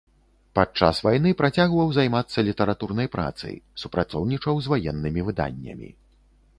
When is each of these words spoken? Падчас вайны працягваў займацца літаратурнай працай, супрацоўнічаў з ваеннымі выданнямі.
Падчас 0.59 1.01
вайны 1.07 1.33
працягваў 1.41 1.91
займацца 1.99 2.45
літаратурнай 2.49 3.11
працай, 3.19 3.55
супрацоўнічаў 3.85 4.55
з 4.65 4.75
ваеннымі 4.75 5.21
выданнямі. 5.31 5.89